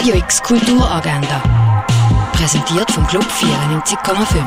Radio 0.00 0.14
X 0.14 0.42
Kulturagenda. 0.42 1.42
Präsentiert 2.32 2.90
vom 2.90 3.06
Club 3.06 3.22
94,5. 3.22 4.42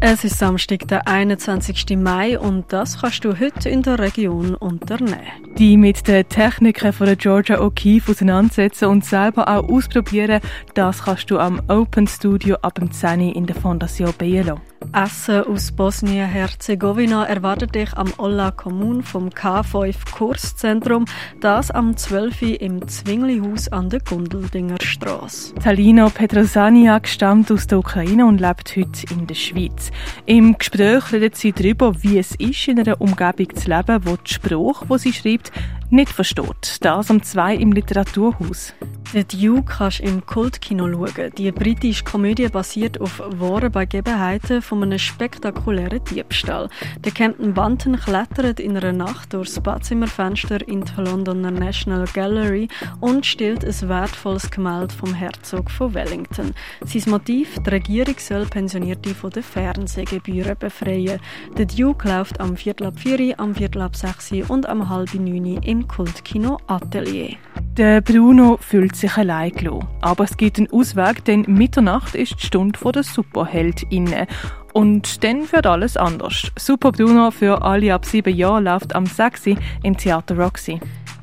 Es 0.00 0.24
ist 0.24 0.40
Samstag, 0.40 0.88
der 0.88 1.06
21. 1.06 1.96
Mai 1.96 2.36
und 2.36 2.72
das 2.72 3.00
kannst 3.00 3.24
du 3.24 3.38
heute 3.38 3.68
in 3.68 3.82
der 3.82 4.00
Region 4.00 4.56
unternehmen. 4.56 5.54
Die 5.56 5.76
mit 5.76 6.08
den 6.08 6.28
Techniken 6.28 6.92
von 6.92 7.06
der 7.06 7.14
Georgia 7.14 7.60
O'Keeffe 7.60 8.10
auseinandersetzen 8.10 8.86
und 8.86 9.04
selber 9.04 9.46
auch 9.46 9.68
ausprobieren, 9.68 10.40
das 10.74 11.04
kannst 11.04 11.30
du 11.30 11.38
am 11.38 11.62
Open 11.68 12.08
Studio 12.08 12.56
ab 12.62 12.74
dem 12.74 12.90
10 12.90 13.20
in 13.20 13.46
der 13.46 13.54
Fondation 13.54 14.12
Bielo. 14.14 14.60
Essen 14.92 15.44
aus 15.44 15.72
Bosnien-Herzegowina 15.72 17.24
erwartet 17.24 17.74
dich 17.74 17.96
am 17.96 18.12
Olla 18.18 18.50
Kommun 18.50 19.02
vom 19.02 19.28
K5 19.28 19.94
Kurszentrum, 20.10 21.04
das 21.40 21.70
am 21.70 21.96
12. 21.96 22.60
im 22.60 22.88
Zwinglihaus 22.88 23.68
an 23.68 23.88
der 23.88 24.00
Gundeldinger 24.00 24.78
Straße. 24.82 25.54
Talina 25.54 26.08
Petrosaniak 26.08 27.06
stammt 27.06 27.52
aus 27.52 27.66
der 27.66 27.78
Ukraine 27.78 28.26
und 28.26 28.40
lebt 28.40 28.76
heute 28.76 29.14
in 29.14 29.26
der 29.26 29.34
Schweiz. 29.34 29.90
Im 30.26 30.58
Gespräch 30.58 31.12
redet 31.12 31.36
sie 31.36 31.52
darüber, 31.52 32.02
wie 32.02 32.18
es 32.18 32.34
ist, 32.34 32.66
in 32.66 32.80
einer 32.80 33.00
Umgebung 33.00 33.54
zu 33.54 33.68
leben, 33.68 34.04
wo 34.04 34.16
die 34.16 34.32
Spruch, 34.32 34.84
wo 34.88 34.96
sie 34.96 35.12
schreibt, 35.12 35.52
nicht 35.90 36.10
versteht. 36.10 36.78
Das 36.80 37.10
um 37.10 37.22
zwei 37.22 37.54
im 37.54 37.72
Literaturhaus. 37.72 38.74
The 39.12 39.24
Duke 39.24 39.64
kannst 39.64 39.98
du 39.98 40.04
im 40.04 40.24
Kultkino 40.24 40.86
schauen. 40.88 41.32
Die 41.36 41.50
britische 41.50 42.04
Komödie 42.04 42.46
basiert 42.46 43.00
auf 43.00 43.18
wahren 43.18 43.72
Begebenheiten 43.72 44.62
von 44.62 44.84
einem 44.84 45.00
spektakulären 45.00 46.04
Diebstahl. 46.04 46.68
Der 47.00 47.10
Captain 47.10 47.52
Bunton 47.52 47.96
klettert 47.96 48.60
in 48.60 48.76
einer 48.76 48.92
Nacht 48.92 49.32
durchs 49.32 49.58
Badzimmerfenster 49.58 50.66
in 50.68 50.84
die 50.84 51.00
Londoner 51.00 51.50
National 51.50 52.04
Gallery 52.14 52.68
und 53.00 53.26
stiehlt 53.26 53.64
ein 53.64 53.88
wertvolles 53.88 54.48
Gemälde 54.48 54.94
vom 54.94 55.12
Herzog 55.12 55.72
von 55.72 55.92
Wellington. 55.92 56.54
Sein 56.84 57.10
Motiv, 57.10 57.58
die 57.66 57.70
Regierung 57.70 58.14
soll 58.16 58.46
Pensionierte 58.46 59.12
von 59.12 59.30
den 59.30 59.42
Fernsehgebühren 59.42 60.56
befreien. 60.56 61.18
Der 61.58 61.66
Duke 61.66 62.06
läuft 62.06 62.38
am 62.38 62.56
Viertel 62.56 62.86
ab 62.86 62.94
4, 62.96 63.40
am 63.40 63.56
Viertel 63.56 63.82
ab 63.82 63.96
6 63.96 64.48
und 64.48 64.68
am 64.68 64.88
halb 64.88 65.12
9 65.12 65.64
im 65.64 65.88
Kultkino 65.88 66.58
Atelier. 66.68 67.36
Der 67.80 68.02
Bruno 68.02 68.58
fühlt 68.60 68.94
sich 68.94 69.16
allein 69.16 69.52
gelassen. 69.52 69.88
Aber 70.02 70.24
es 70.24 70.36
gibt 70.36 70.58
einen 70.58 70.70
Ausweg, 70.70 71.24
denn 71.24 71.46
Mitternacht 71.48 72.14
ist 72.14 72.34
die 72.38 72.46
Stunde 72.46 72.78
der 72.92 73.02
Superheld 73.02 73.84
inne. 73.88 74.26
Und 74.74 75.24
dann 75.24 75.50
wird 75.50 75.66
alles 75.66 75.96
anders. 75.96 76.52
Super 76.58 76.92
Bruno 76.92 77.30
für 77.30 77.62
alle 77.62 77.94
ab 77.94 78.04
sieben 78.04 78.36
Jahren 78.36 78.64
läuft 78.64 78.94
am 78.94 79.06
6. 79.06 79.56
im 79.82 79.96
Theater 79.96 80.36
Roxy. 80.36 80.78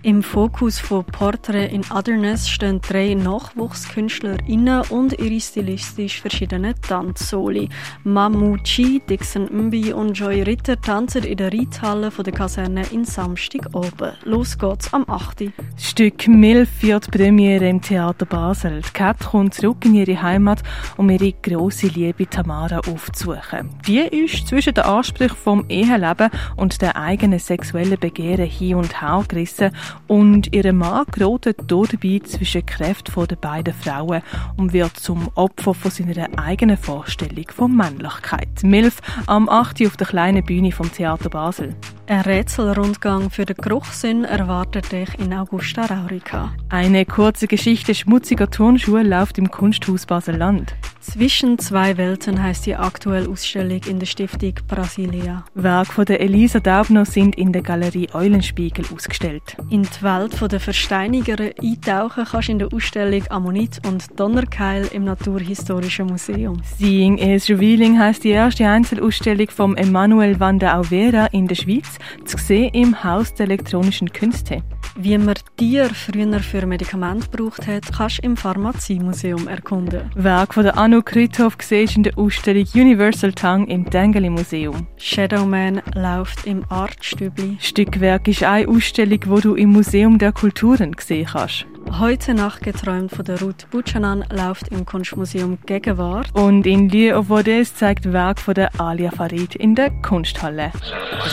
Im 0.07 0.23
Fokus 0.23 0.79
von 0.79 1.03
Portrait 1.03 1.69
in 1.69 1.81
Otherness 1.93 2.47
stehen 2.47 2.79
drei 2.79 3.13
NachwuchskünstlerInnen 3.13 4.83
und 4.89 5.19
ihre 5.19 5.41
stilistisch 5.41 6.21
verschiedenen 6.21 6.75
Tanzsoli. 6.81 7.67
Mamu 8.05 8.55
Chi, 8.63 9.01
Dixon 9.09 9.49
Mbi 9.51 9.91
und 9.91 10.13
Joy 10.13 10.43
Ritter 10.43 10.79
tanzen 10.79 11.25
in 11.25 11.35
der 11.35 11.51
Reithalle 11.51 12.09
der 12.09 12.31
Kaserne 12.31 12.83
in 12.93 13.03
Samstag 13.03 13.67
oben. 13.73 14.13
Los 14.23 14.57
geht's 14.57 14.93
am 14.93 15.03
8. 15.09 15.51
Das 15.75 15.89
Stück 15.89 16.29
Milf 16.29 16.81
wird 16.81 17.11
Premiere 17.11 17.67
im 17.67 17.81
Theater 17.81 18.25
Basel. 18.25 18.83
Die 18.83 18.93
Kat 18.93 19.19
kommt 19.19 19.55
zurück 19.55 19.83
in 19.83 19.95
ihre 19.95 20.21
Heimat, 20.21 20.63
um 20.95 21.09
ihre 21.09 21.33
grosse 21.33 21.87
Liebe 21.87 22.29
Tamara 22.29 22.77
aufzusuchen. 22.77 23.71
Die 23.85 23.99
ist 23.99 24.47
zwischen 24.47 24.73
den 24.73 24.85
Ansprüchen 24.85 25.35
vom 25.35 25.65
Eheleben 25.67 26.29
und 26.55 26.81
der 26.81 26.95
eigenen 26.95 27.39
sexuellen 27.39 27.99
Begehren 27.99 28.49
hin 28.49 28.75
und 28.75 29.01
her 29.01 29.25
gerissen 29.27 29.71
und 30.07 30.53
ihr 30.53 30.71
Mann 30.73 31.05
gerät 31.11 31.57
dabei 31.67 32.19
zwischen 32.23 32.65
Kräften 32.65 33.27
der 33.27 33.35
beiden 33.35 33.73
Frauen 33.73 34.21
und 34.57 34.73
wird 34.73 34.97
zum 34.97 35.29
Opfer 35.35 35.73
von 35.73 35.91
seiner 35.91 36.27
eigenen 36.37 36.77
Vorstellung 36.77 37.45
von 37.53 37.75
Männlichkeit. 37.75 38.63
Milf 38.63 38.99
am 39.25 39.49
8. 39.49 39.85
auf 39.85 39.97
der 39.97 40.07
kleinen 40.07 40.43
Bühne 40.43 40.71
vom 40.71 40.91
Theater 40.91 41.29
Basel. 41.29 41.75
Ein 42.09 42.21
Rätselrundgang 42.21 43.29
für 43.29 43.43
den 43.43 43.57
Geruchssinn 43.57 44.23
erwartet 44.23 44.93
dich 44.93 45.09
in 45.19 45.33
Augusta 45.33 45.87
Raurica. 45.87 46.53
Eine 46.69 47.05
kurze 47.05 47.47
Geschichte 47.47 47.93
schmutziger 47.93 48.49
Turnschuhe 48.49 49.03
läuft 49.03 49.37
im 49.37 49.51
Kunsthaus 49.51 50.05
Basel-Land. 50.05 50.73
Zwischen 51.01 51.57
zwei 51.57 51.95
Welten 51.95 52.43
heißt 52.43 52.65
die 52.65 52.75
aktuelle 52.75 53.29
Ausstellung 53.29 53.79
in 53.87 53.97
der 53.99 54.05
Stiftung 54.05 54.53
Brasilia. 54.67 55.45
Werke 55.53 55.93
von 55.93 56.03
der 56.03 56.19
Elisa 56.19 56.59
Daubner 56.59 57.05
sind 57.05 57.35
in 57.37 57.53
der 57.53 57.61
Galerie 57.61 58.09
Eulenspiegel 58.13 58.83
ausgestellt. 58.93 59.55
In 59.69 59.83
die 59.83 60.03
Welt 60.03 60.51
der 60.51 60.59
Versteinigungen 60.59 61.53
eintauchen 61.61 62.25
kannst 62.29 62.49
du 62.49 62.51
in 62.51 62.59
der 62.59 62.73
Ausstellung 62.73 63.23
Ammonit 63.29 63.79
und 63.87 64.19
Donnerkeil 64.19 64.87
im 64.91 65.05
Naturhistorischen 65.05 66.07
Museum. 66.07 66.61
Seeing 66.77 67.17
is 67.17 67.49
Revealing 67.49 67.97
heißt 67.97 68.25
die 68.25 68.31
erste 68.31 68.67
Einzelausstellung 68.67 69.47
vom 69.49 69.77
Emanuel 69.77 70.37
van 70.37 70.59
der 70.59 70.77
Auvera 70.77 71.27
in 71.27 71.47
der 71.47 71.55
Schweiz, 71.55 71.96
zu 72.25 72.37
sehen 72.37 72.73
im 72.73 73.03
Haus 73.03 73.33
der 73.33 73.47
elektronischen 73.47 74.11
Künste. 74.11 74.63
Wie 74.95 75.17
man 75.17 75.35
Tier 75.57 75.89
früher 75.89 76.39
für 76.39 76.65
Medikamente 76.65 77.29
gebraucht 77.29 77.67
hat, 77.67 77.83
kannst 77.95 78.17
du 78.17 78.23
im 78.23 78.35
Pharmaziemuseum 78.35 79.47
erkunden. 79.47 80.09
Werk 80.15 80.55
von 80.55 80.63
der 80.63 80.77
Anu 80.77 81.01
Krithoff 81.03 81.57
siehst 81.61 81.97
in 81.97 82.03
der 82.03 82.17
Ausstellung 82.17 82.65
Universal 82.73 83.33
Tongue 83.33 83.67
im 83.67 83.89
Dengeli 83.89 84.29
Museum. 84.29 84.87
Shadowman 84.97 85.81
läuft 85.93 86.47
im 86.47 86.65
Artstübli. 86.69 87.57
Stückwerk 87.59 88.27
ist 88.27 88.43
eine 88.43 88.67
Ausstellung, 88.67 89.19
wo 89.27 89.39
du 89.39 89.55
im 89.55 89.71
Museum 89.71 90.17
der 90.17 90.31
Kulturen 90.31 90.95
sehen 90.99 91.27
kannst. 91.31 91.67
Heute 91.91 92.33
Nacht 92.33 92.61
geträumt 92.61 93.11
von 93.11 93.25
der 93.25 93.41
Ruth 93.41 93.67
Buchanan 93.71 94.23
läuft 94.31 94.67
im 94.69 94.85
Kunstmuseum 94.85 95.57
Gegenwart. 95.65 96.29
Und 96.33 96.67
in 96.67 96.89
Lieu 96.89 97.17
of 97.17 97.29
Vaudes 97.29 97.75
zeigt 97.75 98.11
Werk 98.11 98.39
von 98.39 98.53
der 98.53 98.69
Alia 98.79 99.11
Farid 99.11 99.55
in 99.55 99.73
der 99.73 99.89
Kunsthalle. 100.01 100.71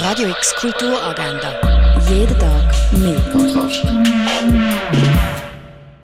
Radio 0.01 0.29
X 0.29 0.55
Kulturagenda. 0.57 1.61
Jeden 2.09 2.39
Tag 2.39 2.73
mehr. 2.93 3.21